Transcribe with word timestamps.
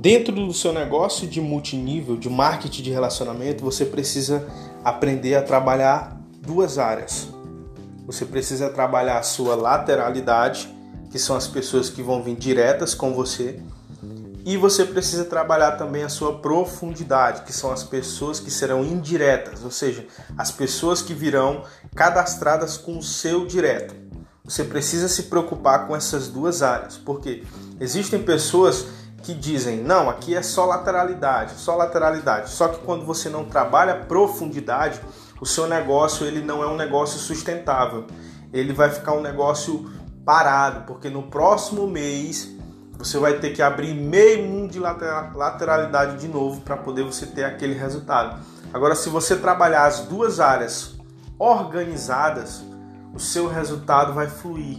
Dentro 0.00 0.32
do 0.32 0.54
seu 0.54 0.72
negócio 0.72 1.26
de 1.26 1.40
multinível, 1.40 2.16
de 2.16 2.30
marketing 2.30 2.84
de 2.84 2.90
relacionamento, 2.92 3.64
você 3.64 3.84
precisa 3.84 4.46
aprender 4.84 5.34
a 5.34 5.42
trabalhar 5.42 6.16
duas 6.40 6.78
áreas. 6.78 7.26
Você 8.06 8.24
precisa 8.24 8.70
trabalhar 8.70 9.18
a 9.18 9.24
sua 9.24 9.56
lateralidade, 9.56 10.72
que 11.10 11.18
são 11.18 11.34
as 11.34 11.48
pessoas 11.48 11.90
que 11.90 12.00
vão 12.00 12.22
vir 12.22 12.36
diretas 12.36 12.94
com 12.94 13.12
você, 13.12 13.60
e 14.46 14.56
você 14.56 14.84
precisa 14.84 15.24
trabalhar 15.24 15.72
também 15.72 16.04
a 16.04 16.08
sua 16.08 16.38
profundidade, 16.38 17.42
que 17.42 17.52
são 17.52 17.72
as 17.72 17.82
pessoas 17.82 18.38
que 18.38 18.52
serão 18.52 18.84
indiretas, 18.84 19.64
ou 19.64 19.70
seja, 19.72 20.06
as 20.38 20.52
pessoas 20.52 21.02
que 21.02 21.12
virão 21.12 21.64
cadastradas 21.96 22.76
com 22.76 22.98
o 22.98 23.02
seu 23.02 23.44
direto. 23.44 23.96
Você 24.44 24.62
precisa 24.62 25.08
se 25.08 25.24
preocupar 25.24 25.88
com 25.88 25.96
essas 25.96 26.28
duas 26.28 26.62
áreas, 26.62 26.96
porque 26.96 27.42
existem 27.80 28.22
pessoas 28.22 28.86
que 29.22 29.34
dizem, 29.34 29.78
não, 29.82 30.08
aqui 30.08 30.34
é 30.34 30.42
só 30.42 30.64
lateralidade, 30.64 31.54
só 31.54 31.76
lateralidade. 31.76 32.50
Só 32.50 32.68
que 32.68 32.78
quando 32.84 33.04
você 33.04 33.28
não 33.28 33.44
trabalha 33.44 33.94
profundidade, 33.94 35.00
o 35.40 35.46
seu 35.46 35.66
negócio 35.66 36.26
ele 36.26 36.40
não 36.40 36.62
é 36.62 36.66
um 36.66 36.76
negócio 36.76 37.18
sustentável. 37.18 38.06
Ele 38.52 38.72
vai 38.72 38.90
ficar 38.90 39.12
um 39.12 39.20
negócio 39.20 39.90
parado, 40.24 40.86
porque 40.86 41.10
no 41.10 41.24
próximo 41.24 41.86
mês 41.86 42.48
você 42.96 43.18
vai 43.18 43.38
ter 43.38 43.50
que 43.50 43.62
abrir 43.62 43.94
meio 43.94 44.46
mundo 44.46 44.72
de 44.72 44.80
lateralidade 44.80 46.18
de 46.18 46.28
novo 46.28 46.60
para 46.62 46.76
poder 46.76 47.04
você 47.04 47.26
ter 47.26 47.44
aquele 47.44 47.74
resultado. 47.74 48.40
Agora, 48.72 48.94
se 48.94 49.08
você 49.08 49.36
trabalhar 49.36 49.86
as 49.86 50.00
duas 50.00 50.40
áreas 50.40 50.96
organizadas, 51.38 52.64
o 53.14 53.20
seu 53.20 53.46
resultado 53.46 54.12
vai 54.12 54.28
fluir 54.28 54.78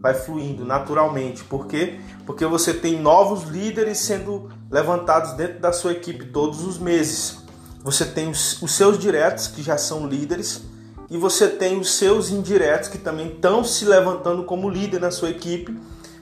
vai 0.00 0.14
fluindo 0.14 0.64
naturalmente. 0.64 1.44
Por 1.44 1.66
quê? 1.66 2.00
Porque 2.24 2.46
você 2.46 2.72
tem 2.72 3.00
novos 3.00 3.44
líderes 3.44 3.98
sendo 3.98 4.48
levantados 4.70 5.32
dentro 5.32 5.60
da 5.60 5.72
sua 5.72 5.92
equipe 5.92 6.26
todos 6.26 6.64
os 6.64 6.78
meses. 6.78 7.38
Você 7.82 8.04
tem 8.04 8.28
os, 8.28 8.60
os 8.62 8.72
seus 8.72 8.98
diretos, 8.98 9.48
que 9.48 9.62
já 9.62 9.76
são 9.78 10.06
líderes, 10.06 10.62
e 11.10 11.16
você 11.16 11.48
tem 11.48 11.78
os 11.78 11.94
seus 11.94 12.30
indiretos, 12.30 12.88
que 12.88 12.98
também 12.98 13.28
estão 13.28 13.64
se 13.64 13.84
levantando 13.84 14.44
como 14.44 14.68
líder 14.68 15.00
na 15.00 15.10
sua 15.10 15.30
equipe, 15.30 15.78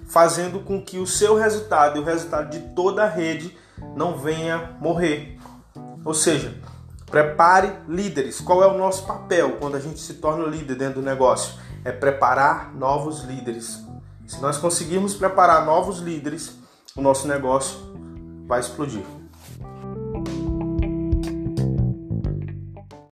fazendo 0.07 0.61
com 0.61 0.81
que 0.81 0.99
o 0.99 1.07
seu 1.07 1.35
resultado 1.35 1.99
e 1.99 2.01
o 2.01 2.05
resultado 2.05 2.51
de 2.51 2.61
toda 2.75 3.03
a 3.03 3.09
rede 3.09 3.57
não 3.97 4.17
venha 4.17 4.77
morrer. 4.81 5.39
Ou 6.05 6.15
seja, 6.15 6.55
prepare 7.11 7.73
líderes. 7.89 8.41
Qual 8.41 8.63
é 8.63 8.67
o 8.67 8.79
nosso 8.79 9.05
papel 9.07 9.57
quando 9.59 9.77
a 9.77 9.81
gente 9.81 9.99
se 9.99 10.15
torna 10.15 10.47
líder 10.47 10.77
dentro 10.77 11.01
do 11.01 11.05
negócio? 11.05 11.55
É 11.87 11.93
preparar 11.93 12.75
novos 12.75 13.23
líderes. 13.23 13.87
Se 14.27 14.43
nós 14.43 14.59
conseguirmos 14.59 15.15
preparar 15.15 15.65
novos 15.65 16.01
líderes, 16.01 16.59
o 16.97 17.01
nosso 17.01 17.29
negócio 17.29 17.79
vai 18.45 18.59
explodir. 18.59 19.05